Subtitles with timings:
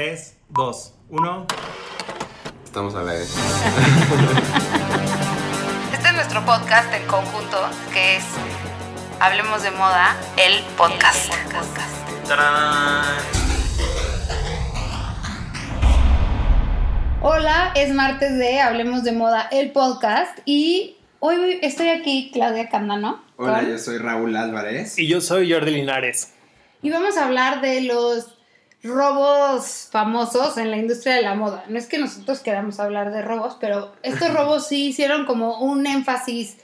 [0.00, 1.46] 3, 2, 1.
[2.64, 3.36] Estamos a la vez.
[5.92, 7.58] Este es nuestro podcast en conjunto,
[7.92, 8.24] que es
[9.20, 11.30] Hablemos de Moda, el podcast.
[12.26, 13.04] ¡Tarán!
[17.20, 20.38] Hola, es martes de Hablemos de Moda, el podcast.
[20.46, 23.22] Y hoy estoy aquí, Claudia Candano.
[23.36, 24.98] Hola, con- yo soy Raúl Álvarez.
[24.98, 26.32] Y yo soy Jordi Linares.
[26.80, 28.39] Y vamos a hablar de los
[28.82, 31.64] robos famosos en la industria de la moda.
[31.68, 35.86] No es que nosotros queramos hablar de robos, pero estos robos sí hicieron como un
[35.86, 36.56] énfasis.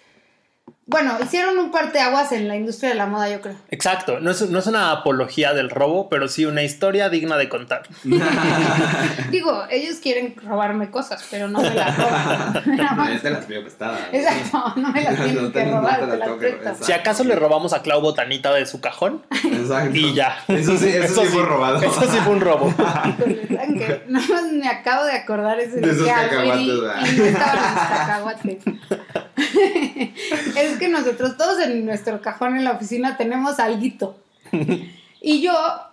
[0.89, 3.57] Bueno, hicieron un parteaguas en la industria de la moda, yo creo.
[3.71, 7.49] Exacto, no es, no es una apología del robo, pero sí una historia digna de
[7.49, 7.83] contar.
[9.33, 12.63] Digo, ellos quieren robarme cosas, pero no me las roban.
[12.97, 14.01] No, te las pido prestadas.
[14.13, 16.79] Exacto, no me las tienen que no robar, te te las.
[16.79, 19.91] Si acaso le robamos a Clau Botanita de su cajón Exacto.
[19.97, 20.39] y ya.
[20.47, 21.83] Eso sí, eso, sí fue robado.
[21.83, 22.73] Eso sí fue un robo.
[22.79, 27.07] Nada más me acabo de acordar ese De esos día cacahuates, ¿verdad?
[27.07, 28.65] y no estaban los cacahuates.
[30.57, 34.19] es que nosotros todos en nuestro cajón en la oficina tenemos alguito.
[35.21, 35.53] Y yo,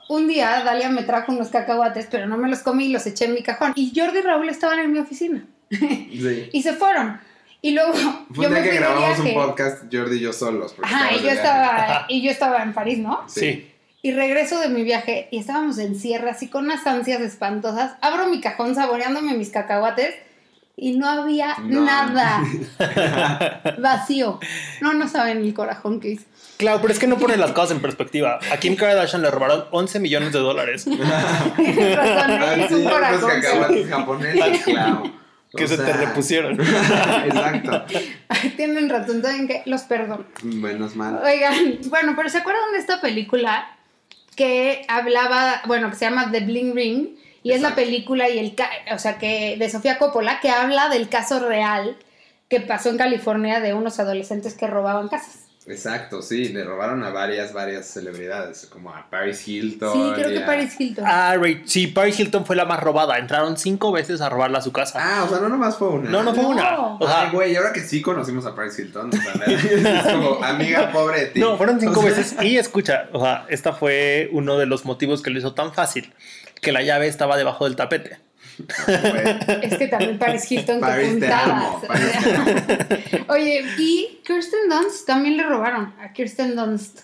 [0.09, 3.25] un día, Dalia me trajo unos cacahuates, pero no me los comí y los eché
[3.25, 3.73] en mi cajón.
[3.75, 5.45] Y Jordi y Raúl estaban en mi oficina.
[5.69, 6.50] Sí.
[6.53, 7.19] Y se fueron.
[7.61, 9.39] Y luego Fue yo un me fui que de grabamos un viaje.
[9.39, 10.75] podcast Jordi y yo solos.
[10.81, 13.23] Ajá, y yo, de estaba, y yo estaba en París, ¿no?
[13.28, 13.69] Sí.
[14.02, 17.94] Y regreso de mi viaje y estábamos en cierre, así con unas ansias espantosas.
[18.02, 20.13] Abro mi cajón saboreándome mis cacahuates
[20.75, 21.81] y no había No.
[21.81, 22.41] nada.
[23.79, 24.39] Vacío.
[24.81, 26.25] No, no saben el corajón que hice.
[26.57, 28.39] Claro, pero es que no ponen las cosas en perspectiva.
[28.52, 30.85] A Kim Kardashian le robaron 11 millones de dólares.
[30.85, 30.99] Tienes
[31.97, 33.89] razón, Ah, un los corajón.
[33.89, 35.03] japoneses, claro.
[35.55, 36.59] Que O se te repusieron.
[36.59, 37.85] Exacto.
[38.55, 39.61] Tienen razón, ¿saben qué?
[39.67, 40.25] Los perdono.
[40.41, 41.19] Menos mal.
[41.23, 43.67] Oigan, bueno, pero ¿se acuerdan de esta película
[44.35, 47.07] que hablaba, bueno, que se llama The Bling Ring?
[47.44, 48.55] Y es la película y el,
[48.94, 51.97] o sea, que de Sofía Coppola, que habla del caso real
[52.50, 55.42] que pasó en California de unos adolescentes que robaban casas.
[55.66, 56.50] Exacto, sí.
[56.50, 58.66] Le robaron a varias, varias celebridades.
[58.69, 59.94] Como a Paris Hilton.
[59.94, 61.06] Sí, creo que a- Paris Hilton.
[61.07, 63.18] Ah, Ray- sí, Paris Hilton fue la más robada.
[63.18, 65.00] Entraron cinco veces a robarla a su casa.
[65.02, 66.09] Ah, o sea, no nomás fue una.
[66.09, 66.50] No, no fue No.
[66.50, 66.78] una.
[66.96, 70.12] O sea, Ay, güey, y ahora que sí conocimos a Paris Hilton, o sea, es
[70.13, 71.40] como, amiga, pobre de ti.
[71.40, 72.35] No, fueron cinco O sea, veces.
[72.41, 76.13] Y escucha, o sea, esta fue uno de los motivos que lo hizo tan fácil.
[76.62, 78.19] Que la llave estaba debajo del tapete.
[79.62, 81.47] Es que también Paris Hilton, que Paris te puntadas.
[81.50, 83.25] amo, Paris te amo.
[83.30, 87.00] Oye, y Kirsten Dunst también le robaron a Kirsten Dunst.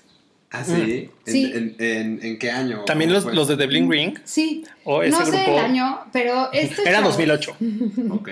[0.52, 1.10] ¿Ah, sí?
[1.26, 1.52] ¿En, Sí.
[1.54, 2.84] En, en, en qué año?
[2.86, 4.18] También los, los de The Bling Ring.
[4.24, 4.66] Sí.
[4.84, 5.52] O ese no sé grupo.
[5.52, 7.56] el año, pero este Era chavo- 2008.
[8.12, 8.30] Ok.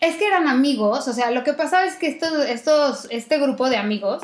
[0.00, 3.70] Es que eran amigos, o sea, lo que pasaba es que estos, estos, este grupo
[3.70, 4.22] de amigos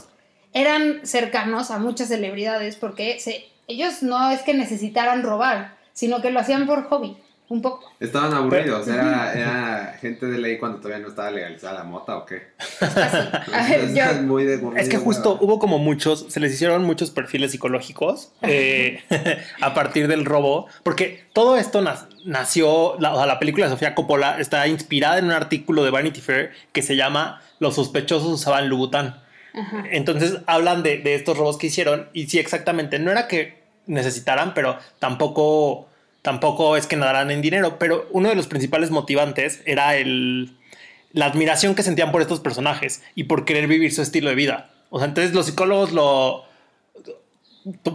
[0.53, 6.31] eran cercanos a muchas celebridades porque se, ellos no es que necesitaran robar, sino que
[6.33, 7.17] lo hacían por hobby,
[7.49, 7.91] un poco.
[7.99, 12.27] Estaban aburridos, era, era gente de ley cuando todavía no estaba legalizada la mota o
[12.27, 12.49] qué.
[13.95, 17.53] Yo- Es muy de Es que justo hubo como muchos, se les hicieron muchos perfiles
[17.53, 19.03] psicológicos eh,
[19.63, 21.83] a partir del robo, porque todo esto
[22.25, 25.91] nació, la, o sea, la película de Sofía Coppola está inspirada en un artículo de
[25.91, 29.15] Vanity Fair que se llama Los sospechosos usaban Louboutin.
[29.55, 29.85] Ajá.
[29.91, 34.53] Entonces hablan de, de estos robos que hicieron y sí, exactamente, no era que necesitaran,
[34.53, 35.89] pero tampoco,
[36.29, 40.59] tampoco es que nadaran en dinero, pero uno de los principales motivantes era el,
[41.15, 44.71] la admiración que sentían por estos personajes y por querer vivir su estilo de vida.
[44.91, 46.45] O sea, entonces los psicólogos lo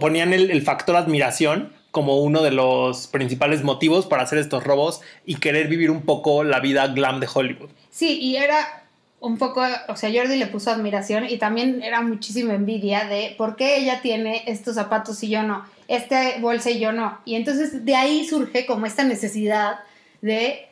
[0.00, 5.00] ponían el, el factor admiración como uno de los principales motivos para hacer estos robos
[5.24, 7.70] y querer vivir un poco la vida glam de Hollywood.
[7.90, 8.83] Sí, y era
[9.24, 13.56] un poco, o sea, Jordi le puso admiración y también era muchísima envidia de por
[13.56, 17.18] qué ella tiene estos zapatos y yo no, este bolsa y yo no.
[17.24, 19.80] Y entonces de ahí surge como esta necesidad
[20.20, 20.66] de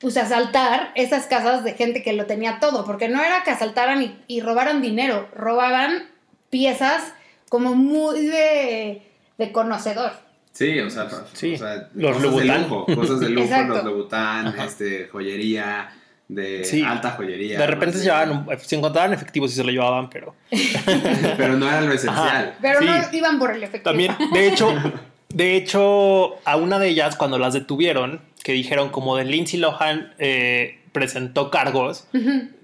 [0.00, 4.02] pues asaltar esas casas de gente que lo tenía todo, porque no era que asaltaran
[4.02, 6.08] y, y robaran dinero, robaban
[6.50, 7.12] piezas
[7.48, 9.02] como muy de,
[9.38, 10.12] de conocedor.
[10.52, 12.62] Sí, o sea, Sí, o sea, los cosas de Louboutin.
[12.62, 15.90] lujo, cosas de lujo, los Louboutin, este, joyería,
[16.28, 16.82] de Sí.
[16.82, 17.58] alta joyería.
[17.58, 20.34] De repente se llevaban, un- se encontraban efectivos y se lo llevaban, pero
[21.36, 22.54] Pero no era lo esencial.
[22.60, 22.86] Pero Sí.
[22.86, 23.84] no iban por el efectivo.
[23.84, 24.68] También, de hecho,
[25.30, 30.12] de hecho, a una de ellas, cuando las detuvieron, que dijeron como de Lindsay Lohan
[30.18, 32.06] eh, presentó cargos,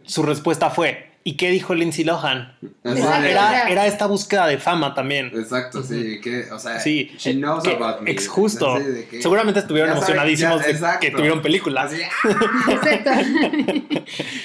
[0.05, 2.55] su respuesta fue, ¿y qué dijo Lindsay Lohan?
[2.85, 5.33] Exacto, era, esta búsqueda de fama también.
[5.35, 8.11] Exacto, sí, que, o sea, Sí, she eh, knows que- about me.
[8.11, 8.75] ex justo.
[8.75, 11.93] Así de que- Seguramente estuvieron sabe- emocionadísimos ya, de que tuvieron películas.
[11.93, 12.71] Así, ¡ah!
[12.73, 13.11] Exacto.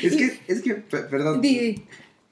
[0.02, 1.84] es que, es que, pe- perdón, Di-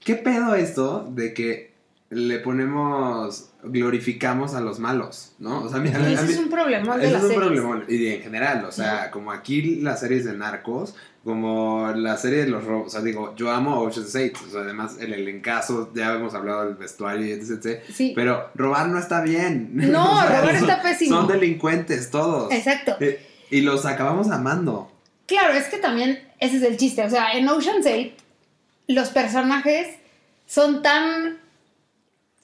[0.04, 1.77] ¿qué pedo esto de que
[2.09, 5.63] le ponemos, glorificamos a los malos, ¿no?
[5.63, 7.19] O sea, a mí- a mí- Y ese mí- es un problema de ese la
[7.19, 7.83] es un problemón.
[7.89, 10.95] Y en general, o sea, como aquí las series de narcos,
[11.25, 14.62] como la serie de los robos, o sea, digo, yo amo Ocean's 8, o sea,
[14.62, 18.13] además el elencazo, ya hemos hablado del vestuario y etc, etc, Sí.
[18.15, 19.71] pero robar no está bien.
[19.74, 21.18] No, O sea, robar son- está pésimo.
[21.18, 22.54] Son delincuentes todos.
[22.54, 22.95] Exacto.
[23.01, 24.92] Eh, Y los acabamos amando.
[25.25, 27.04] Claro, es que también ese es el chiste.
[27.04, 28.12] O sea, en Ocean's 8
[28.88, 29.88] los personajes
[30.45, 31.38] son tan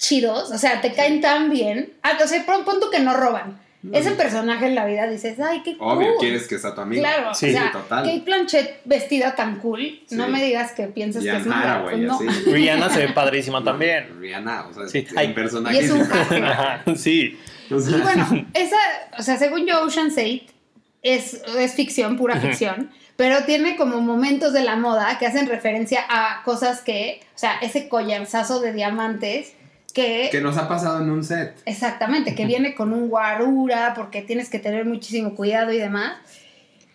[0.04, 1.94] chidos, o sea, te caen tan bien.
[2.04, 3.60] Ah, o sea, pon, pon tú que no roban.
[3.92, 5.98] Ese personaje en la vida dices, ay, qué cool.
[5.98, 7.02] Obvio, quieres que sea tu amigo.
[7.02, 8.06] Claro, Sí, o sea, total.
[8.06, 10.32] Kate Blanchett vestida tan cool, no Sí.
[10.32, 11.84] me digas que piensas Y que es mala.
[11.84, 12.16] Pues no.
[12.16, 12.28] así.
[12.50, 14.20] Rihanna se ve padrísima también.
[14.22, 15.76] Rihanna, o sea, Sí, personaje.
[15.76, 16.44] Y es un casting.
[16.44, 17.38] Ajá, sí.
[17.70, 18.78] O sea, Y bueno, esa,
[19.18, 20.54] o sea, según yo, Ocean's 8
[21.02, 26.06] es, es ficción, pura ficción, pero tiene como momentos de la moda que hacen referencia
[26.10, 29.54] a cosas que, o sea, ese collarzazo de diamantes
[29.94, 31.54] que, que nos ha pasado en un set.
[31.66, 36.14] exactamente, que viene con un guarura porque tienes que tener muchísimo cuidado y demás.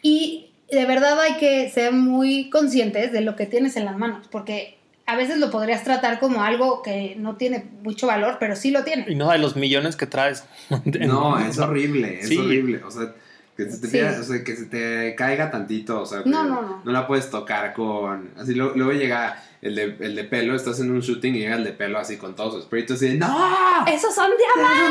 [0.03, 4.29] Y de verdad hay que ser muy conscientes de lo que tienes en las manos,
[4.31, 8.71] porque a veces lo podrías tratar como algo que no tiene mucho valor, pero sí
[8.71, 9.07] lo tiene.
[9.09, 10.45] Y no de los millones que traes.
[10.85, 12.37] No, es horrible, es Sí.
[12.37, 12.83] horrible.
[12.85, 13.15] O sea,
[13.59, 14.01] que se te, Sí.
[14.01, 16.93] o sea, que se te caiga tantito, o sea, No, que no, no.
[16.93, 18.31] la puedes tocar con...
[18.39, 21.57] Así luego, luego llega el de, el de pelo, estás en un shooting y llega
[21.57, 23.85] el de pelo así con todo su espíritu así de, ¡No!
[23.87, 24.31] ¡Esos son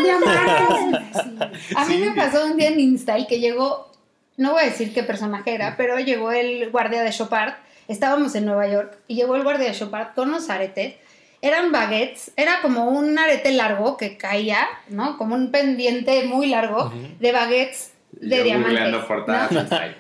[0.04, 1.24] diamantes!
[1.24, 1.74] Sí.
[1.76, 2.00] A mí Sí.
[2.02, 3.92] me pasó un día en Install que llegó,
[4.38, 7.54] no voy a decir qué personaje era, pero llegó el guardia de Chopard.
[7.88, 10.96] Estábamos en Nueva York y llegó el guardia de Chopard con unos aretes.
[11.42, 15.18] Eran baguettes, era como un arete largo que caía, ¿no?
[15.18, 18.80] Como un pendiente muy largo de baguettes Y de diamantes.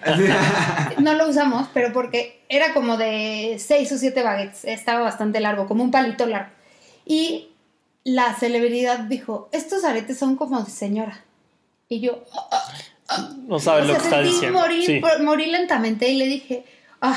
[0.99, 1.13] ¿no?
[1.13, 5.83] lo usamos, pero porque era como de seis o siete baguettes, estaba bastante largo, como
[5.83, 6.51] un palito largo.
[7.05, 7.49] Y
[8.03, 11.23] la celebridad dijo, estos aretes son como de señora.
[11.89, 12.23] Y yo,
[13.47, 14.59] No sabes o lo que está diciendo.
[14.59, 14.99] morir, Sí.
[14.99, 16.65] por- morí lentamente y le dije,
[16.99, 17.15] ay,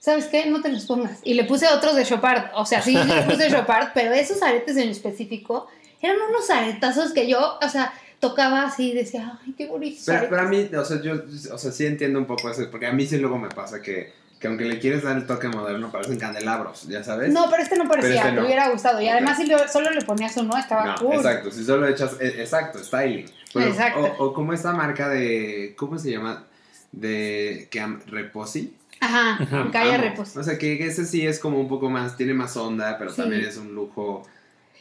[0.00, 0.46] ¿sabes qué?
[0.46, 1.20] No te los pongas.
[1.22, 4.76] Y le puse otros de Chopard, o sea, sí, le puse Chopard, pero esos aretes
[4.76, 5.68] en específico
[6.02, 7.92] eran unos aretazos que yo, o sea,
[8.28, 10.30] tocaba así y decía, ay, qué bonitos Pero, aretes".
[10.36, 11.14] pero a mí, o sea, yo,
[11.52, 14.12] o sea, sí entiendo un poco eso, porque a mí sí luego me pasa que,
[14.40, 17.32] que aunque le quieres dar el toque moderno, parecen candelabros, ¿ya sabes?
[17.32, 18.40] No, pero este no parecía, este no.
[18.40, 19.00] te hubiera gustado.
[19.00, 21.14] Y además, si lo- solo le ponías uno, estaba No, cool.
[21.16, 23.26] exacto, si solo echas, eh, exacto, styling.
[23.52, 24.00] Pero- Exacto.
[24.18, 26.44] O, o como esta marca de, ¿cómo se llama?
[26.92, 28.74] De, que Reposi.
[29.00, 29.70] Ajá, Ujú.
[29.72, 30.04] Calla Amo.
[30.04, 30.36] Repos.
[30.36, 33.16] O sea, que ese sí es como un poco más, tiene más onda, pero Sí.
[33.20, 34.22] también es un lujo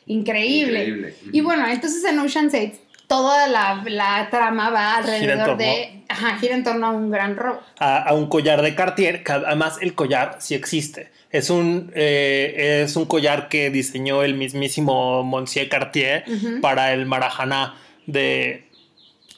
[0.05, 0.81] Increíble.
[0.85, 1.15] increíble.
[1.31, 2.73] Y bueno, entonces en Ocean's 8,
[3.07, 5.57] toda la, la trama va alrededor torno.
[5.57, 6.03] de.
[6.09, 7.61] Ajá, gira en torno a un gran robo.
[7.79, 11.11] a, a un collar de Cartier, que además el collar sí existe.
[11.33, 16.23] Es un, eh, es un collar que diseñó el mismísimo Monsieur Cartier
[16.61, 18.69] para el Marajana de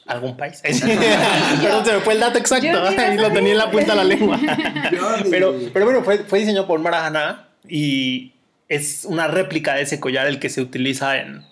[0.06, 0.60] algún país.
[1.62, 2.82] Perdón, se me fue el dato exacto.
[2.98, 4.38] Ahí lo tenía en la punta de la lengua.
[5.30, 8.34] Pero, pero bueno, fue, fue diseñado por Marajana y
[8.68, 11.44] es una réplica de ese collar el que se utiliza en,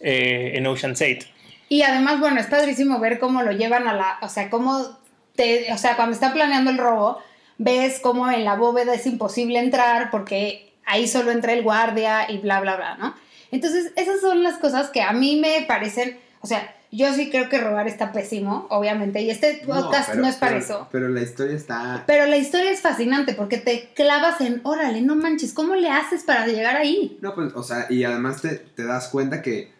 [0.00, 1.26] eh, en Ocean's 8.
[1.68, 4.18] Y además, bueno, es padrísimo ver cómo lo llevan a la.
[4.22, 4.98] O sea, cómo
[5.36, 5.72] te.
[5.72, 7.18] O sea, cuando está planeando el robo,
[7.58, 12.38] ves cómo en la bóveda es imposible entrar porque ahí solo entra el guardia y
[12.38, 13.14] bla, bla, bla, ¿no?
[13.50, 16.18] Entonces, esas son las cosas que a mí me parecen.
[16.40, 20.26] O sea, yo sí creo que robar está pésimo, obviamente, y este podcast no, pero-
[20.28, 20.88] es para pero- eso.
[20.90, 22.04] Pero la historia está...
[22.06, 26.22] Pero la historia es fascinante porque te clavas en, órale, no manches, ¿cómo le haces
[26.24, 27.18] para llegar ahí?
[27.20, 29.70] No, pues, o sea, y además te, te das cuenta que,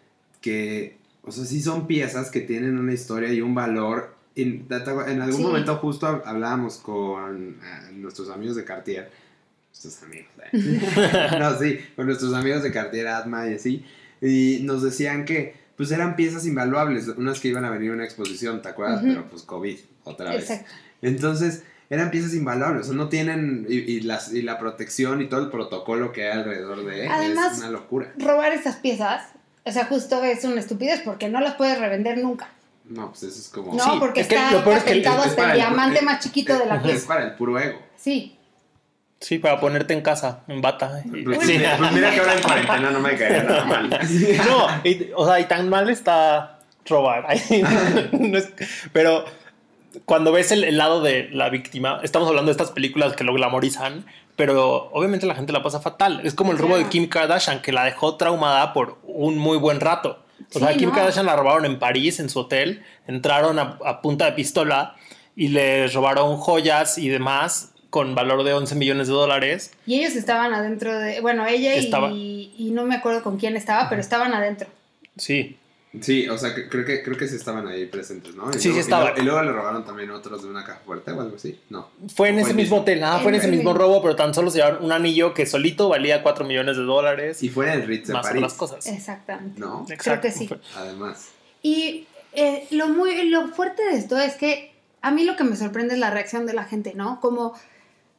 [0.41, 4.15] que, o sea, sí son piezas que tienen una historia y un valor.
[4.35, 5.43] En, en algún Sí.
[5.43, 9.11] momento justo hab- hablábamos con eh, nuestros amigos de Cartier.
[9.69, 11.37] Nuestros amigos, eh.
[11.39, 13.85] no, sí, con nuestros amigos de Cartier, Atma y así.
[14.21, 17.07] Y nos decían que, pues, eran piezas invaluables.
[17.09, 19.01] Unas que iban a venir a una exposición, ¿te acuerdas?
[19.03, 20.49] Pero, pues, COVID, otra vez.
[20.49, 20.71] Exacto.
[21.01, 25.27] Entonces, eran piezas invaluables, o sea, no tienen, y, y las, y la protección y
[25.27, 28.13] todo el protocolo que hay alrededor de Además- es una locura.
[28.17, 29.23] Robar esas piezas,
[29.65, 32.49] o sea, justo es una estupidez porque no las puedes revender nunca.
[32.85, 33.73] No, pues eso es como...
[33.75, 35.99] No, Sí, porque es que está lo peor es que es hasta el el- diamante
[35.99, 37.07] es- más chiquito de la Es pieza.
[37.07, 37.79] para el puro ego.
[37.95, 38.35] Sí.
[39.19, 41.01] Sí, para ponerte en casa, en bata.
[41.05, 41.57] Y- Pues, Sí.
[41.57, 43.89] mira, pues mira que ahora en cuarentena no me caería nada mal.
[43.89, 47.27] No, y- o sea, y tan mal está robar.
[48.13, 48.49] No es-
[48.91, 49.25] pero
[50.05, 53.33] cuando ves el, el lado de la víctima, estamos hablando de estas películas que lo
[53.33, 54.05] glamorizan,
[54.35, 56.21] pero obviamente la gente la pasa fatal.
[56.23, 56.89] Es como el robo de Claro.
[56.91, 60.19] Kim Kardashian, que la dejó traumada por un muy buen rato.
[60.55, 60.95] O sea, Sí, Kim no.
[60.95, 64.95] Kardashian la robaron en París, en su hotel, entraron a, a punta de pistola
[65.35, 69.73] y le robaron joyas y demás con valor de 11 millones de dólares.
[69.85, 71.21] Y ellos estaban adentro de.
[71.21, 72.09] Bueno, ella y, Estaba.
[72.11, 74.67] y no me acuerdo con quién estaba, pero estaban adentro.
[75.17, 75.57] Sí,
[76.01, 78.49] Sí, o sea, que- creo que, creo que sí estaban ahí presentes, ¿no?
[78.51, 79.05] Y Sí, sí luego- estaban.
[79.07, 81.59] luego- Y luego le robaron también otros de una caja fuerte o algo así.
[81.69, 81.89] No.
[82.15, 84.33] fue en Fue ese mismo hotel, ah, fue en ese el mismo robo, pero tan
[84.35, 87.41] solo se llevaron un anillo que solito valía 4 millones de dólares.
[87.41, 88.43] Y fue en el Ritz de más París.
[88.43, 88.85] otras cosas.
[88.87, 89.59] Exactamente.
[89.59, 89.85] ¿No?
[89.89, 90.21] Exacto.
[90.27, 90.47] que sí.
[90.77, 91.29] Además.
[91.63, 95.55] Y eh, lo, muy, lo fuerte de esto es que a mí lo que me
[95.55, 97.19] sorprende es la reacción de la gente, ¿no?
[97.19, 97.55] Como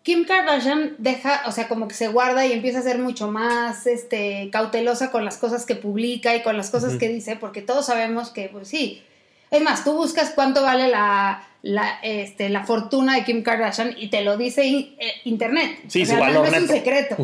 [0.02, 3.86] Kim Kardashian deja, o sea, como que se guarda y empieza a ser mucho más
[3.86, 7.86] este, cautelosa con las cosas que publica y con las cosas que dice, porque todos
[7.86, 9.02] sabemos que, pues sí.
[9.50, 14.08] Es más, tú buscas cuánto vale la, la, este, la fortuna de Kim Kardashian y
[14.08, 15.78] te lo dice in- eh, Internet.
[15.88, 17.16] Sí, O su sea, valor no es un secreto.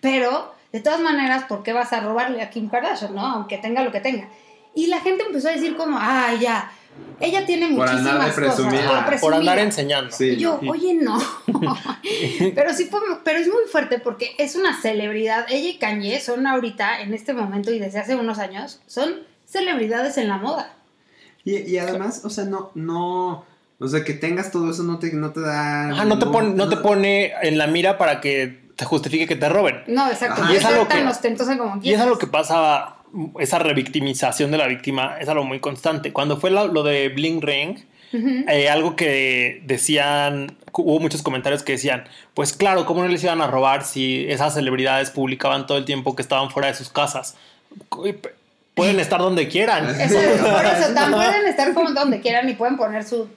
[0.00, 3.24] Pero, de todas maneras, ¿por qué vas a robarle a Kim Kardashian, no?
[3.24, 4.28] Aunque tenga lo que tenga.
[4.74, 6.72] Y la gente empezó a decir como, ah, ya,
[7.20, 8.56] ella tiene Por andar de muchísimas cosas.
[8.56, 8.94] presumida.
[8.96, 9.36] por presumida".
[9.38, 10.10] andar enseñando.
[10.12, 10.30] Sí.
[10.30, 11.18] Y yo, oye, no.
[12.54, 15.46] pero sí fue, pero es muy fuerte porque es una celebridad.
[15.48, 19.14] Ella y Kanye son ahorita, en este momento y desde hace unos años, son
[19.46, 20.74] celebridades en la moda.
[21.44, 23.44] Y, y además, o sea, no, no,
[23.78, 25.90] o sea, que tengas todo eso no te, no te da...
[25.90, 29.36] Ajá, no te, pone, no te pone en la mira para que te justifique que
[29.36, 29.82] te roben.
[29.86, 30.42] No, exacto.
[30.42, 30.52] Ajá.
[30.52, 32.96] Y es algo tan que- ostentosa como Y es algo que pasa,
[33.38, 36.12] esa revictimización de la víctima es algo muy constante.
[36.12, 37.78] Cuando fue lo de Bling Ring,
[38.48, 42.04] eh, algo que decían, hubo muchos comentarios que decían,
[42.34, 46.14] pues claro, ¿cómo no les iban a robar si esas celebridades publicaban todo el tiempo
[46.14, 47.36] que estaban fuera de sus casas?
[48.74, 49.88] Pueden estar donde quieran.
[50.00, 53.28] Eso, por eso, tan pueden estar como donde quieran y pueden poner su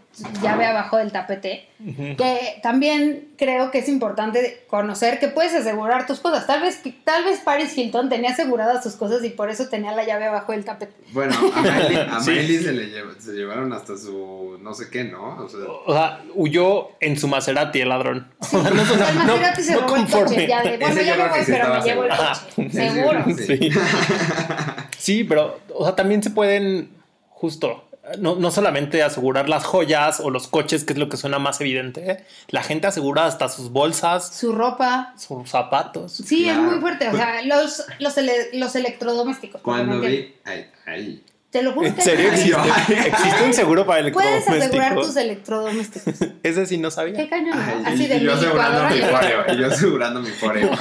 [0.41, 1.69] llave abajo del tapete.
[2.17, 6.47] Que también creo que es importante conocer que puedes asegurar tus cosas.
[6.47, 10.03] Tal vez, tal vez Paris Hilton tenía aseguradas sus cosas y por eso tenía la
[10.05, 10.95] llave abajo del tapete.
[11.11, 12.57] Bueno, a Miley, a Sí.
[12.63, 15.35] Se le lleva- se llevaron hasta su no sé qué, ¿no?
[15.37, 18.27] O sea, O sea, huyó en su Maserati el ladrón.
[18.39, 18.73] O sea, el
[19.27, 20.13] Maserati se no robó el coche.
[20.17, 20.47] conforme.
[20.47, 22.41] Ya de, bueno, ya me voy, sí pero me llevo el coche.
[22.55, 23.25] Sí, sí, Seguro.
[23.37, 23.69] sí.
[25.07, 25.23] Sí.
[25.23, 26.89] Pero, o sea, también se pueden,
[27.29, 27.83] justo,
[28.19, 31.59] no, no solamente asegurar las joyas o los coches, que es lo que suena más
[31.59, 32.25] evidente, ¿eh?
[32.49, 35.13] la gente asegura hasta sus bolsas, Su ropa.
[35.17, 36.13] sus zapatos.
[36.13, 36.61] Sí, Claro.
[36.63, 37.09] es muy fuerte.
[37.09, 39.61] O sea, los, los, ele- los electrodomésticos.
[39.61, 40.33] cuando vi...
[40.45, 41.23] Ay, ay.
[41.49, 46.07] Te lo juro ¿En que serio existe, un seguro para puedes asegurar tus electrodomésticos?
[46.07, 46.37] electrodomésticos.
[46.43, 47.29] Ese sí no Qué sabía.
[47.29, 47.63] cañón, ¿no?
[47.63, 49.45] Ay, Así y, de y yo asegurando mi foreo.
[49.47, 50.71] Y yo asegurando mi foreo.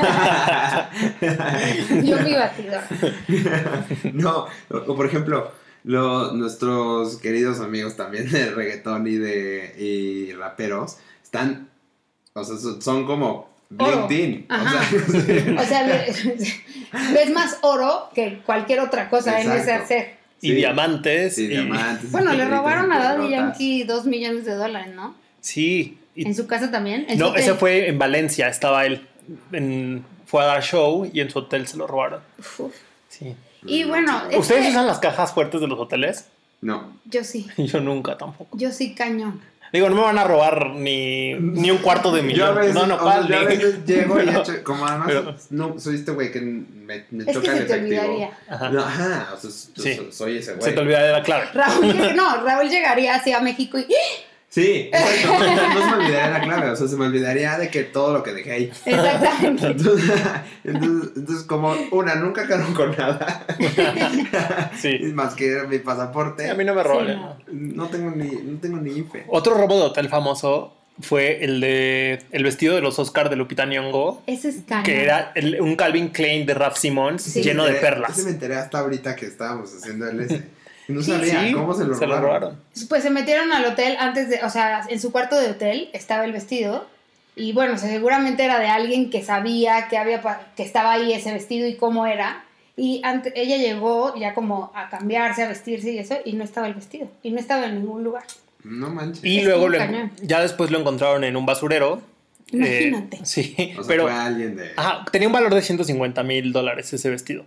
[2.03, 2.83] yo mi batidor.
[4.13, 5.53] no, o, por ejemplo,
[5.85, 11.69] lo- nuestros queridos amigos también de reggaetón y de y raperos están,
[12.35, 13.55] o sea, son, son como.
[13.69, 14.47] LinkedIn.
[14.49, 14.85] O Ajá.
[14.85, 16.05] sea, O sea,
[17.13, 20.17] ves más oro que cualquier otra cosa en ese hacer.
[20.41, 20.55] Y Sí.
[20.55, 21.35] diamantes.
[21.37, 22.11] sí, y- diamantes.
[22.13, 23.31] Bueno, le robaron a Daddy.
[23.31, 25.15] Yankee dos millones de dólares, ¿no?
[25.41, 25.99] Sí.
[26.15, 27.05] y- En su casa también.
[27.09, 27.43] en no, hotel.
[27.43, 29.07] ese fue en Valencia, estaba él.
[29.53, 32.21] En, fue a dar show y en su hotel se lo robaron.
[32.39, 32.73] Uf.
[33.09, 33.35] Sí.
[33.67, 36.27] Y bueno, es ¿Ustedes que- usan las cajas fuertes de los hoteles?
[36.63, 36.97] No.
[37.05, 38.57] yo sí, Yo nunca tampoco.
[38.57, 39.41] yo sí cañón.
[39.77, 42.55] Digo, no me van a robar ni, ni un cuarto de Yo a millón.
[42.57, 43.27] veces, no, no, ¿cuál?
[43.29, 47.05] yo a veces llego y echo- como además, pero- no, soy este güey que me,
[47.11, 48.03] me Es que choca el se te efectivo.
[48.03, 48.31] olvidaría.
[48.49, 48.69] Ajá.
[48.71, 49.95] No, ajá, o sea, Sí.
[49.95, 50.63] so- soy ese güey.
[50.65, 51.47] Se te olvida de la clave.
[51.53, 53.87] Raúl, no, Raúl llegaría así a México y
[54.49, 55.45] Sí, exacto.
[55.75, 58.23] No se me olvidaría la clave, o sea, se me olvidaría de que todo lo
[58.23, 58.73] que dejé ahí.
[58.87, 59.67] exactamente.
[59.67, 60.11] Entonces,
[60.65, 63.45] entonces, entonces, como una, nunca quedaron con nada.
[64.81, 64.99] Sí.
[65.15, 66.49] Más que mi pasaporte.
[66.51, 67.07] A mí no me roban.
[67.07, 67.15] Sí,
[67.53, 67.85] ¿no?
[67.85, 69.25] No tengo ni, no tengo ni IFE.
[69.29, 73.67] Otro robo de hotel famoso fue el de el vestido de los Oscar de Lupita
[73.67, 74.85] Nyong'o, Ese es cañón.
[74.85, 77.43] que era el- un Calvin Klein de Raf Simons Sí.
[77.43, 78.17] lleno de Ese perlas.
[78.25, 80.45] me enteré hasta ahorita que estábamos haciendo el ese.
[80.89, 82.59] No Sí, sabía Sí, cómo se lo robaron.
[82.89, 86.25] Pues se metieron al hotel antes de, o sea, en su cuarto de hotel estaba
[86.25, 86.87] el vestido
[87.35, 90.23] y bueno, seguramente era de alguien que sabía que había
[90.57, 92.45] que estaba ahí ese vestido y cómo era
[92.77, 96.67] y ante- ella llegó ya como a cambiarse, a vestirse y eso y no estaba
[96.67, 98.25] el vestido y no estaba en ningún lugar.
[98.65, 99.25] No manches.
[99.25, 99.79] Y Es luego lo-
[100.23, 102.01] ya después lo encontraron en un basurero.
[102.53, 103.21] Eh, Imagínate.
[103.27, 104.71] sí, o sea, pero fue alguien de.
[104.77, 107.45] ajá, tenía un valor de 150 mil dólares ese vestido.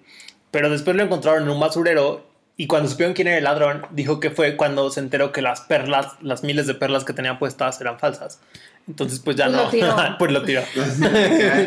[0.51, 2.25] Pero después lo encontraron en un basurero
[2.59, 5.61] y cuando supieron quién era el ladrón, dijo que fue cuando se enteró que las
[5.61, 8.41] perlas, las miles de perlas que tenía puestas eran falsas.
[8.85, 9.95] Entonces pues ya Pues no, lo tiró.
[10.19, 10.61] pues lo tiró.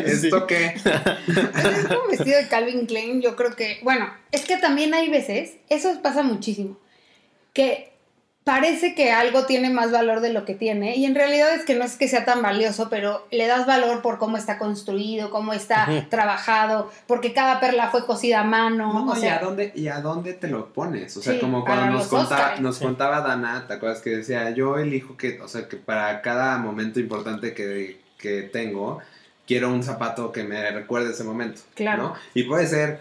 [0.05, 0.67] ¿Esto qué?
[0.75, 5.53] Es un vestido de Calvin Klein, yo creo que, bueno, es que también hay veces,
[5.67, 6.77] eso pasa muchísimo,
[7.53, 7.92] que
[8.43, 11.75] parece que algo tiene más valor de lo que tiene y en realidad es que
[11.75, 15.53] no es que sea tan valioso, pero le das valor por cómo está construido, cómo
[15.53, 19.71] está trabajado, porque cada perla fue cosida a mano, No, o ¿y, sea, a dónde,
[19.75, 21.15] ¿Y a dónde te lo pones?
[21.15, 22.83] O sea, Sí, como cuando nos, contaba, nos Sí.
[22.83, 24.49] contaba Dana, ¿te acuerdas que decía?
[24.51, 28.99] Yo elijo que, o sea, que para cada momento importante que, que tengo,
[29.47, 31.61] quiero un zapato que me recuerde ese momento.
[31.75, 32.03] Claro.
[32.03, 32.13] ¿no?
[32.33, 32.99] Y puede ser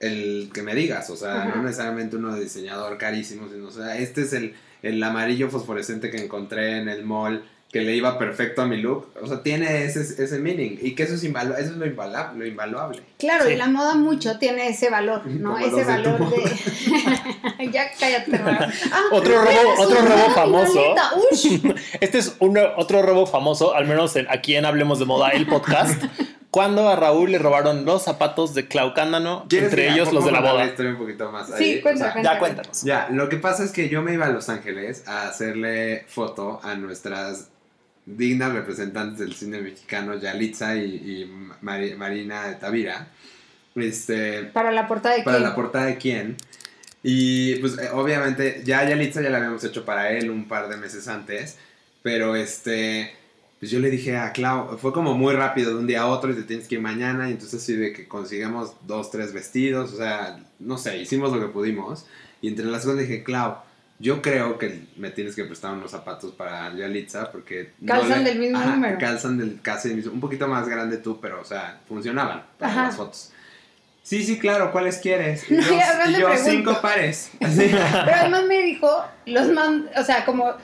[0.00, 1.52] el que me digas, o sea, Ajá.
[1.54, 6.10] no necesariamente uno de diseñador carísimo, sino, o sea, este es el, el amarillo fosforescente
[6.10, 9.84] que encontré en el mall que le iba perfecto a mi look, o sea, tiene
[9.84, 13.00] ese, ese meaning y que eso es, invalu- eso es lo, invaluable, lo invaluable.
[13.16, 13.52] Claro, Sí.
[13.52, 15.52] y la moda mucho tiene ese valor, ¿no?
[15.52, 17.70] Como ese de valor tu de.
[17.72, 18.32] ya cállate.
[18.92, 20.74] Ah, Otro robo- otro robo famoso.
[20.74, 21.60] maleta, ush.
[22.00, 25.46] Este es un, otro robo famoso, al menos en- aquí en Hablemos de Moda, el
[25.46, 26.02] podcast,
[26.50, 30.24] cuando a Raúl le robaron los zapatos de Clau Cándano, ¿Quieres entre ellos ¿puedo los
[30.26, 30.66] de la boda.
[30.66, 31.80] historia un poquito más Sí, ahí?
[31.80, 32.32] cuenta, O sea, cuenta.
[32.34, 32.82] Ya cuéntanos.
[32.82, 36.60] Ya, lo que pasa es que yo me iba a Los Ángeles a hacerle foto
[36.64, 37.48] a nuestras
[38.06, 43.06] dignas representantes del cine mexicano, Yalitza y, y Mari- Marina de Tavira,
[43.76, 45.48] este, Para la portada de para quién?
[45.48, 46.36] la portada de quién.
[47.02, 50.76] Y pues eh, obviamente ya Yalitza ya la habíamos hecho para él un par de
[50.76, 51.56] meses antes,
[52.02, 53.14] pero este,
[53.60, 56.32] pues yo le dije a Clau, fue como muy rápido de un día a otro
[56.32, 59.92] y te tienes que ir mañana y entonces así de que consigamos dos, tres vestidos,
[59.92, 62.06] o sea, no sé, hicimos lo que pudimos
[62.40, 63.56] y entre las cosas dije, Clau,
[63.98, 67.72] yo creo que me tienes que prestar unos zapatos para Yalitza porque...
[67.80, 68.98] no Calzan le- del mismo Ajá, número.
[68.98, 72.72] Calzan del casi del mismo, un poquito más grande tú, pero o sea, funcionaban para
[72.72, 72.82] Ajá.
[72.84, 73.32] las fotos.
[74.02, 75.48] Sí, sí, claro, ¿cuáles quieres?
[75.50, 75.76] Y No, yo,
[76.08, 77.30] y yo, cinco pares.
[77.42, 77.68] Así.
[77.70, 78.88] Pero además me dijo,
[79.26, 80.54] los man, o sea, como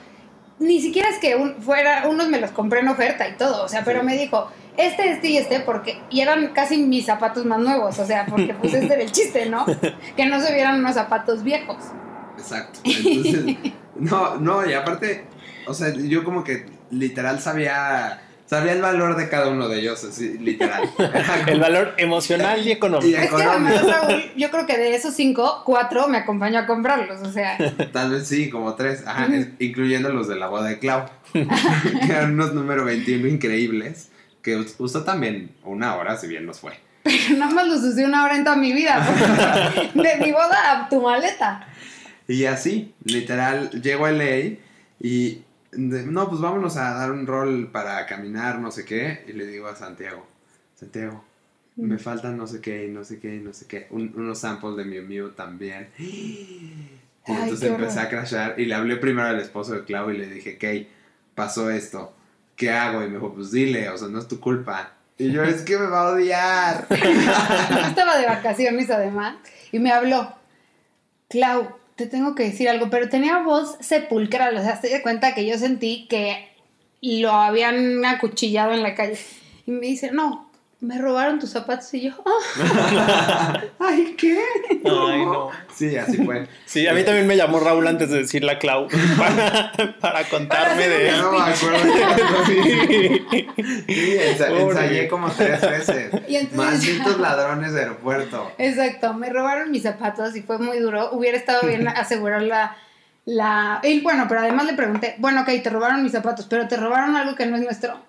[0.59, 3.67] ni siquiera es que un- fuera, unos me los compré en oferta y todo, o
[3.67, 7.59] sea, pero me dijo, este, este y este, porque, y eran casi mis zapatos más
[7.59, 9.65] nuevos, o sea, porque pues este era el chiste, ¿no?
[10.15, 11.77] Que no se vieran unos zapatos viejos.
[12.37, 12.79] Exacto.
[12.83, 13.57] Entonces,
[13.95, 15.25] no, no, y aparte,
[15.67, 20.03] o sea, yo como que literal sabía, sabía el valor de cada uno de ellos,
[20.03, 20.89] así, literal.
[21.47, 23.17] El valor emocional y y económico.
[23.17, 24.07] Es que además, económico.
[24.07, 27.57] Raúl, yo creo que de esos cinco, cuatro me acompañó a comprarlos, o sea,
[27.93, 29.27] Tal vez sí, como tres, ajá,
[29.59, 31.41] incluyendo los de la boda de Clau, que
[32.09, 34.09] eran unos número 21 increíbles,
[34.41, 36.73] que us- usó también una hora, si bien nos fue.
[37.03, 39.05] pero nada más los usé una hora en toda mi vida,
[39.93, 41.67] de mi boda a tu maleta.
[42.29, 44.57] Y así, literal, llego a LA
[44.99, 45.41] y
[45.77, 49.23] de- no, pues vámonos a dar un rol para caminar, no sé qué.
[49.27, 50.25] Y le digo a Santiago,
[50.75, 51.23] Santiago,
[51.75, 53.87] me faltan no sé qué y no sé qué y no sé qué.
[53.91, 55.89] Un- unos samples de Miu Miu también.
[57.29, 60.17] Y Ay, entonces empecé a crashar y le hablé primero al esposo de Clau y
[60.17, 60.87] le dije, Kay,
[61.35, 62.13] pasó esto,
[62.55, 63.03] ¿qué hago?
[63.03, 64.93] Y me dijo, pues dile, o sea, no es tu culpa.
[65.17, 66.87] Y yo, es que me va a odiar.
[66.89, 69.35] Yo estaba de vacaciones además
[69.73, 70.31] y me habló.
[71.29, 75.33] Clau, te tengo que decir algo, pero tenía voz sepulcral, o sea, te das cuenta
[75.33, 76.47] que yo sentí que
[77.01, 79.17] lo habían acuchillado en la calle.
[79.65, 80.46] Y me dice, no,
[80.79, 83.61] me robaron tus zapatos y yo, "Ah".
[83.79, 84.39] Ay, ¿qué?
[84.85, 85.49] Ay, no.
[85.75, 86.47] Sí, así fue.
[86.65, 88.87] Sí, a mí también me llamó Raúl antes de decirle a Clau
[89.17, 91.17] para, para contarme hacer de...
[91.17, 92.45] No me acuerdo.
[92.45, 93.25] Sí.
[93.87, 94.61] Sí, ensa- Pobre.
[94.63, 96.11] ensayé como tres veces.
[96.27, 98.51] Y Malditos ladrones de aeropuerto.
[98.57, 101.09] Exacto, me robaron mis zapatos y fue muy duro.
[101.11, 102.75] Hubiera estado bien asegurar la...
[103.25, 103.79] la...
[103.83, 107.15] Y bueno, pero además le pregunté, bueno, ok, te robaron mis zapatos, pero te robaron
[107.15, 107.99] algo que no es nuestro.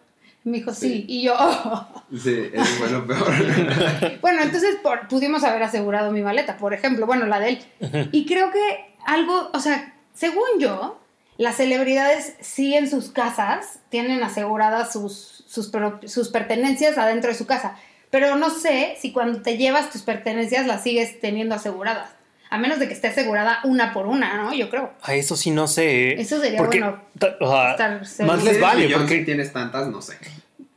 [0.51, 0.89] Me dijo, sí.
[0.89, 1.05] Sí.
[1.09, 1.87] Y yo, "Oh".
[2.13, 3.29] Sí, eso fue lo peor.
[4.21, 8.09] Bueno, entonces por- pudimos haber asegurado mi maleta, por ejemplo, bueno, la de él.
[8.13, 11.01] Y creo que algo, o sea, según yo,
[11.37, 15.71] las celebridades sí en sus casas tienen aseguradas sus, sus,
[16.07, 17.77] sus pertenencias adentro de su casa.
[18.11, 22.11] Pero no sé si cuando te llevas tus pertenencias las sigues teniendo aseguradas.
[22.51, 24.55] A menos de que esté asegurada una por una, ¿no?
[24.55, 24.93] Yo creo.
[25.03, 26.11] A eso sí no sé.
[26.13, 26.21] ¿eh?
[26.21, 27.01] Eso sería Porque, bueno
[27.41, 30.15] o sea, estar más les vale, Millón, porque- si tienes tantas, no sé.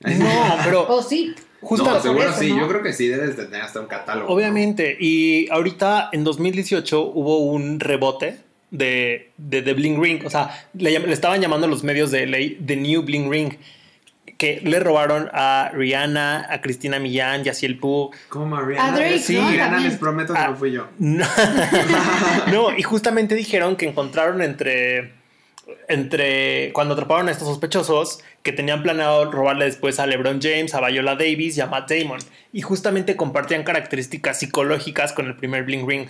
[0.01, 0.29] No,
[0.63, 1.33] pero O sí.
[1.61, 2.51] justo no, seguro eso, sí.
[2.51, 2.61] ¿no?
[2.61, 4.33] Yo creo que sí debes de tener hasta un catálogo.
[4.33, 8.37] Obviamente, y ahorita en 2018 hubo un rebote
[8.71, 12.59] de, de The Bling Ring, o sea, le, le estaban llamando los medios de ley
[12.65, 13.53] The New Bling Ring,
[14.37, 18.09] que le robaron a Rihanna, a Cristina Millán, Yaciel Pu.
[18.11, 18.17] ¿no?
[18.29, 18.85] Como Mariana.
[18.87, 19.49] A Drake, Sí, ¿no?
[19.49, 20.47] Rihanna, les prometo que Ah.
[20.49, 20.87] no fui yo.
[20.99, 21.25] No,
[22.51, 25.13] No, y justamente dijeron que encontraron entre,
[25.87, 30.85] entre, cuando atraparon a estos sospechosos, que tenían planeado robarle después a LeBron James, a
[30.87, 32.19] Viola Davis y a Matt Damon.
[32.51, 36.07] Y justamente compartían características psicológicas con el primer Bling Ring.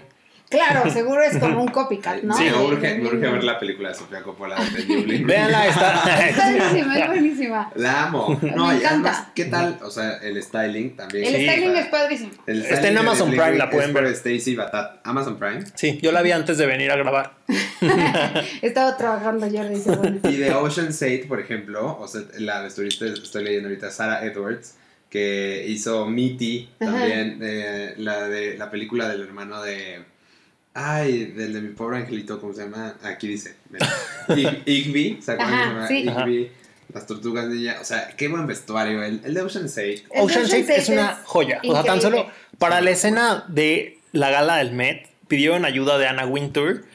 [0.52, 2.38] Claro, seguro es como un copycat, ¿no?
[2.38, 5.26] Sí, me urge, de- me urge ver la película de Sofía Coppola de New.
[5.26, 6.52] Véanla, Está está.
[6.52, 7.72] buenísima, es buenísima.
[7.76, 8.40] La amo.
[8.56, 8.90] No, Me y encanta.
[9.10, 9.80] además, ¿qué tal?
[9.82, 11.26] O sea, el styling también.
[11.26, 12.32] El Sí, styling es padrísimo.
[12.46, 14.06] el Está en Amazon Prime, la pueden ver.
[14.08, 15.00] Stacy Batat.
[15.06, 15.64] Amazon Prime.
[15.76, 17.34] Sí, yo la vi antes de venir a grabar.
[18.62, 20.20] Estaba trabajando Jordi, dice, bueno.
[20.24, 24.76] Y de Ocean's 8, por ejemplo, o sea, la vestuarista estoy leyendo ahorita, Sarah Edwards,
[25.10, 26.92] que hizo Meaty, Ajá.
[26.92, 30.04] también eh, la de la película del hermano de...
[30.74, 32.96] Ay, del de mi pobre angelito, ¿cómo se llama?
[33.04, 33.56] Aquí dice.
[34.66, 35.88] Igby, ¿se acuerdan?
[35.88, 36.22] Se llama.
[36.22, 36.52] Igby?
[36.94, 39.04] Las tortugas ninja, o sea, qué buen vestuario.
[39.04, 39.82] El, el de Ocean's 8.
[40.12, 41.62] El Ocean's Ocean's 8 es una joya.
[41.66, 46.08] O sea, tan solo para la escena de la gala del Met, pidieron ayuda de
[46.08, 46.86] Anna Wintour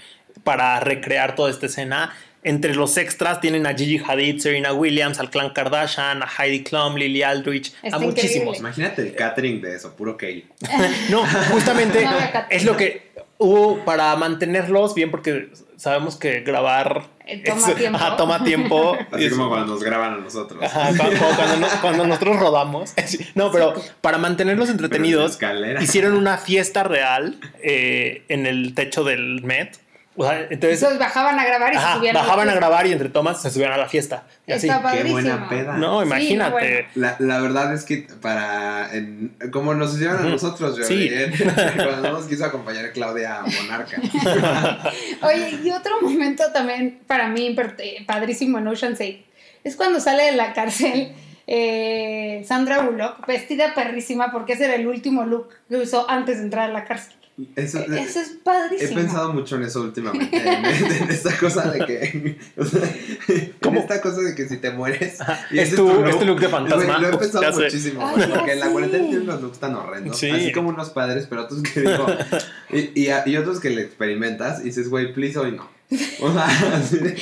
[0.45, 2.15] para recrear toda esta escena.
[2.43, 6.95] Entre los extras tienen a Gigi Hadid, Serena Williams, al clan Kardashian, a Heidi Klum,
[6.95, 8.59] Lily Aldrich, Está a muchísimos.
[8.59, 8.59] increíble.
[8.59, 10.45] Imagínate el catering de eso, puro kale.
[11.11, 12.17] No, justamente No
[12.51, 17.99] es lo que hubo para mantenerlos bien, porque sabemos que grabar Eh, toma es- tiempo.
[17.99, 18.97] ajá, toma tiempo.
[19.13, 20.63] Así Es- como cuando nos graban a nosotros.
[20.63, 22.95] ajá, cu- cu- cuando, no- cuando nosotros rodamos.
[23.35, 25.39] No, pero para mantenerlos entretenidos,
[25.81, 29.77] hicieron una fiesta real eh, en el techo del Met.
[30.19, 32.87] O sea, entonces Entonces bajaban a grabar y se ajá, subían bajaban a la grabar
[32.87, 34.25] y entre tomas se subían a la fiesta.
[34.47, 34.67] Y así.
[34.67, 35.13] Está Qué padrísimo.
[35.13, 35.77] buena peda.
[35.77, 36.51] No, Sí, imagínate.
[36.53, 36.89] bueno.
[36.95, 38.89] La, la verdad es que para.
[38.95, 40.85] En, como nos hicieron a nosotros, yo.
[40.85, 41.11] Sí.
[41.77, 44.01] Cuando no nos quiso acompañar Claudia Monarca.
[45.23, 49.19] Oye, y otro momento también para mí eh, padrísimo en Ocean's 8
[49.65, 51.13] es cuando sale de la cárcel
[51.49, 56.45] eh, Sandra Bullock vestida perrísima porque ese era el último look que usó antes de
[56.45, 57.15] entrar a la cárcel.
[57.55, 58.95] Eso, Eso es He padrísimo.
[58.95, 62.81] pensado mucho en eso últimamente, en, en esta cosa de que, o sea,
[63.29, 63.79] en ¿Cómo?
[63.81, 65.19] esta cosa de que si te mueres,
[65.51, 66.99] y Es tu- look, es tu look de fantasma.
[66.99, 70.19] lo he pensado ya muchísimo, Ay, porque en la cuarentena tiene unos looks tan horrendos,
[70.19, 70.31] Sí.
[70.31, 72.07] así como unos padres, pero otros que digo,
[72.71, 75.69] y, y, y otros que le experimentas y dices, güey, please hoy no.
[76.21, 77.17] O sea, así de-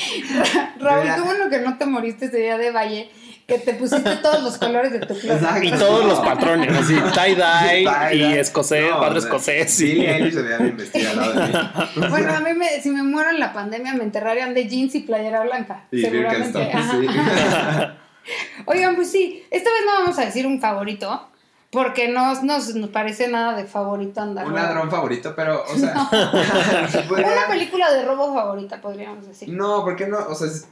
[0.79, 3.11] Raúl, qué bueno que no te moriste ese día de Valle,
[3.47, 5.33] que te pusiste todos los colores de tu closet.
[5.33, 5.65] Exacto.
[5.65, 9.71] Y todos los patrones, así, tie-dye y escocés, No, padre o sea, escocés.
[9.71, 10.07] Sí, Sí.
[10.07, 11.53] Ellie se veía bien vestida al lado de mí.
[12.11, 15.01] Bueno, a mí me, si me muero en la pandemia me enterrarían de jeans y
[15.01, 15.85] playera blanca.
[15.91, 16.73] Y seguramente.
[16.91, 17.07] Sí.
[18.67, 21.29] Oigan, pues sí, esta vez no vamos a decir un favorito,
[21.71, 24.47] porque no nos, nos parece nada de favorito andar.
[24.47, 29.51] Un ladrón favorito, pero, o sea, se podría- Una película de robo favorita, podríamos decir.
[29.51, 30.19] No, ¿por qué no?
[30.29, 30.67] O sea, es-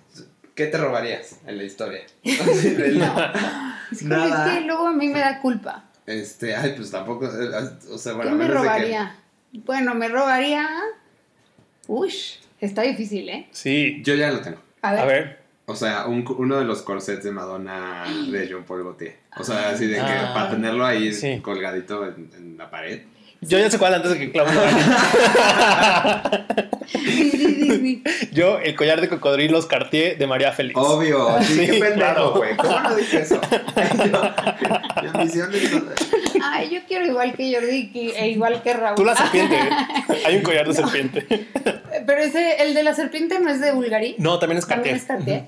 [0.55, 2.01] ¿qué te robarías en la historia?
[3.93, 4.47] Es que, Nada.
[4.55, 5.85] es que luego a mí me da culpa.
[6.07, 7.51] Este, ay, pues tampoco, eh,
[7.91, 9.17] o sea, bueno, ¿Qué me que- robaría?
[9.53, 10.67] Bueno, me robaría.
[11.89, 12.11] Uy,
[12.59, 13.49] está difícil, ¿eh?
[13.51, 14.01] Sí.
[14.03, 14.57] Yo ya lo tengo.
[14.81, 15.01] A ver.
[15.01, 15.43] A ver.
[15.67, 19.19] O sea, un- uno de los corsets de Madonna de Jean Paul Gaultier.
[19.39, 21.41] O sea, así de que Ah, para tenerlo ahí sí.
[21.43, 23.03] colgadito en, en la pared.
[23.43, 24.47] Yo ya sé cuál antes de que Clau
[28.33, 30.75] Yo, el collar de cocodrilos Cartier de María Félix.
[30.79, 32.33] Obvio, sí, Sí, qué pendejo, claro.
[32.33, 32.57] güey.
[32.57, 33.41] ¿Cómo no dije eso?
[33.43, 35.71] Yo, mi ambición es-
[36.43, 38.97] Ay, yo quiero igual que Jordi e igual que Raúl.
[38.97, 39.57] Tú la serpiente.
[40.27, 41.27] Hay un collar de serpiente.
[42.07, 44.17] Pero ese, el de la serpiente no es de Bulgari.
[44.19, 45.19] No, también es También Cartier.
[45.19, 45.45] es Cartier.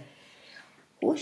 [1.01, 1.20] Uy,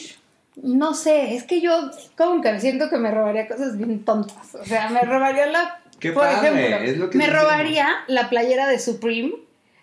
[0.57, 4.55] no sé, es que yo como que siento que me robaría cosas bien tontas.
[4.55, 5.81] O sea, me robaría la.
[6.01, 9.33] Qué por padre, ejemplo, es lo que me robaría la playera de Supreme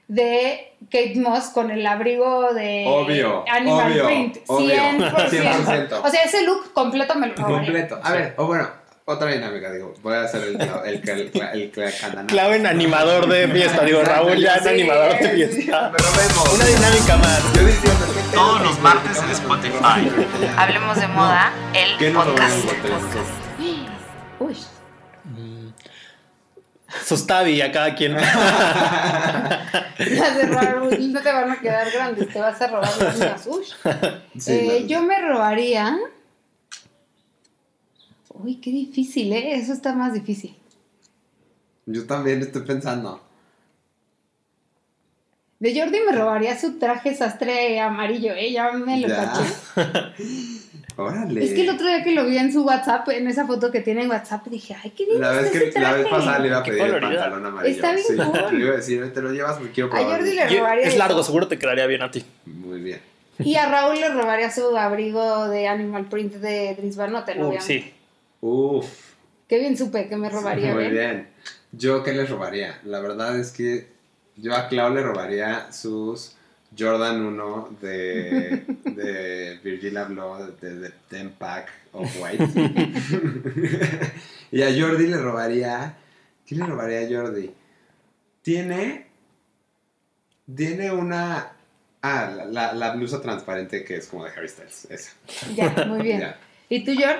[0.09, 4.37] de Kate Moss con el abrigo de Obvio, Animal obvio, Print.
[4.47, 5.29] obvio, 100%.
[5.29, 6.01] 100%.
[6.03, 7.57] O sea, ese look completo me lo robaría.
[7.59, 7.99] Completo.
[8.03, 8.67] A ver, o bueno,
[9.05, 9.93] otra dinámica, digo.
[10.01, 10.61] Voy a hacer el el
[11.09, 12.27] el el cla- canana.
[12.27, 13.83] Clau en animador de fiesta.
[13.85, 15.91] Digo, Raúl ya en sí, animador de fiesta.
[15.95, 16.53] Pero vemos.
[16.55, 17.53] Una dinámica más.
[17.53, 20.11] Yo diciendo que Todos los martes en Spotify.
[20.57, 23.48] Hablemos de moda, el ¿Qué nos podcast.
[27.05, 28.13] Sustavi a cada quien.
[28.13, 28.35] las
[30.37, 33.47] de Raúl no te van a quedar grandes, te vas a robar las mías.
[33.47, 33.63] Uy.
[34.39, 34.87] Sí, Eh, no.
[34.87, 35.97] yo me robaría.
[38.29, 39.55] Uy, qué difícil, ¿eh?
[39.55, 40.55] Eso está más difícil.
[41.85, 43.21] Yo también estoy pensando.
[45.59, 48.51] De Jordi me robaría su traje sastre amarillo, ¿eh?
[48.53, 49.33] Ya me lo Ya.
[49.33, 49.43] caché.
[51.01, 51.45] Órale.
[51.45, 53.79] Es que el otro día que lo vi en su WhatsApp, en esa foto que
[53.79, 56.57] tiene en WhatsApp, dije, ay, qué bien La vez, que, la vez pasada le iba
[56.57, 57.73] a pedir el pantalón amarillo.
[57.75, 58.15] Está bien sí.
[58.49, 58.59] cool.
[58.59, 60.17] Le iba a decir, te lo llevas porque quiero A probar.
[60.17, 60.83] Jordi le Y robaría.
[60.87, 62.25] es largo, seguro te quedaría bien a ti.
[62.45, 62.99] Muy bien.
[63.39, 67.63] Y a Raúl le robaría su abrigo de Animal Print de Dries Van Noten, obviamente.
[67.65, 67.93] sí.
[68.41, 68.85] Uf.
[69.47, 70.91] Qué bien supe que me robaría, Muy ¿ven?
[70.91, 71.27] bien.
[71.71, 72.79] ¿Yo qué le robaría?
[72.83, 73.87] La verdad es que
[74.35, 76.35] yo a Clau le robaría sus
[76.77, 82.47] Jordan 1 de, de Virgil Abloh de, de Ten Pack of White.
[84.51, 85.95] y a Jordi le robaría.
[86.45, 87.51] ¿Qué le robaría a Jordi?
[88.41, 89.07] Tiene.
[90.55, 91.51] Tiene una.
[92.01, 94.87] Ah, la, la- la blusa transparente que es como de Harry Styles.
[94.89, 95.11] Esa.
[95.55, 96.19] Ya, muy bien.
[96.21, 96.39] Ya.
[96.69, 97.19] ¿Y tú, Jord?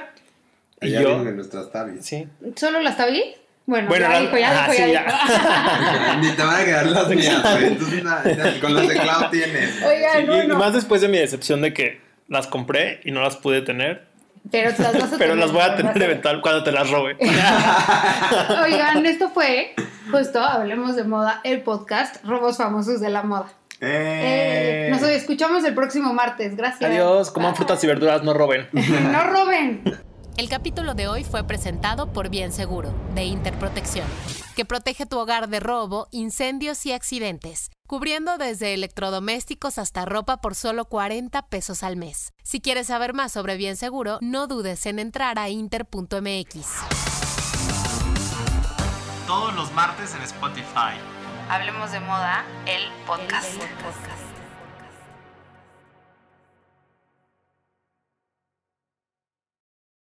[0.82, 1.16] ¿Y yo?
[1.16, 2.06] vienen nuestras tabis.
[2.06, 2.28] Sí.
[2.56, 3.24] ¿Solo las tabí?
[3.70, 5.06] Bueno, Bueno, ya la- dijo, ya ajá, dijo, sí, ya ya.
[6.22, 6.22] dijo.
[6.22, 7.66] Ni te van a quedar las mías, güey.
[7.68, 8.24] Entonces, nada,
[8.62, 9.84] con las de Cloud tienes.
[9.84, 10.58] Oigan, Sí, no, y no.
[10.58, 14.08] más después de mi decepción de que las compré y no las pude tener.
[14.52, 17.16] Pero las vas a Pero tener, las voy a tener eventual cuando te las robe.
[18.64, 19.76] Oigan, esto fue
[20.12, 23.48] justo Hablemos de Moda, el podcast Robos Famosos de la Moda.
[23.82, 24.92] Eh, ¡Eh!
[24.92, 26.56] nos escuchamos el próximo martes.
[26.58, 26.90] Gracias.
[26.90, 27.58] Adiós, coman Bye.
[27.58, 28.68] frutas y verduras, no roben.
[28.74, 29.84] no roben.
[30.40, 34.08] El capítulo de hoy fue presentado por Bien Seguro, de Interprotección,
[34.56, 40.56] que protege tu hogar de robo, incendios y accidentes, cubriendo desde electrodomésticos hasta ropa por
[40.56, 42.32] solo 40 pesos al mes.
[42.42, 46.68] Si quieres saber más sobre Bien Seguro, no dudes en entrar a inter.mx.
[49.28, 50.96] Todos los martes en Spotify.
[51.50, 53.60] Hablemos de moda, el podcast.